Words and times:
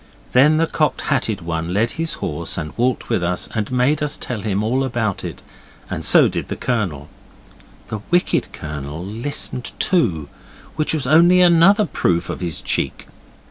Then 0.31 0.57
the 0.57 0.65
Cocked 0.65 1.01
Hatted 1.01 1.41
One 1.41 1.75
led 1.75 1.91
his 1.91 2.13
horse 2.15 2.57
and 2.57 2.73
walked 2.75 3.07
with 3.07 3.23
us 3.23 3.47
and 3.53 3.71
made 3.71 4.01
us 4.01 4.17
tell 4.17 4.41
him 4.41 4.63
all 4.63 4.83
about 4.83 5.23
it, 5.23 5.43
and 5.91 6.03
so 6.03 6.27
did 6.27 6.47
the 6.47 6.55
Colonel. 6.55 7.07
The 7.89 7.99
wicked 8.09 8.51
Colonel 8.51 9.05
listened 9.05 9.73
too, 9.77 10.27
which 10.75 10.95
was 10.95 11.05
only 11.05 11.39
another 11.41 11.85
proof 11.85 12.31
of 12.31 12.39
his 12.39 12.61
cheek. 12.61 13.09